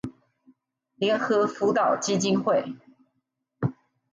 [0.95, 2.73] 聯合輔導基金會